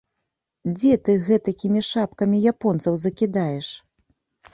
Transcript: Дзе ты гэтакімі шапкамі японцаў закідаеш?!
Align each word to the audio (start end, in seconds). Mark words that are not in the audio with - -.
Дзе 0.77 0.93
ты 1.09 1.13
гэтакімі 1.27 1.81
шапкамі 1.89 2.37
японцаў 2.53 2.97
закідаеш?! 3.05 3.67